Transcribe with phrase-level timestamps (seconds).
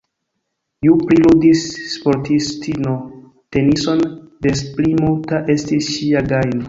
[0.87, 1.65] Ju pli ludis
[1.95, 2.95] sportistino
[3.57, 4.03] tenison,
[4.47, 6.59] des pli multa estis ŝia gajno.